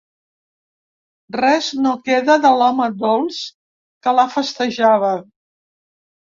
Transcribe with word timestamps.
Res 1.35 1.67
no 1.85 1.91
queda 2.09 2.37
de 2.45 2.53
l'home 2.61 2.87
dolç 3.03 3.43
que 4.09 4.15
la 4.21 4.27
festejava. 4.39 5.13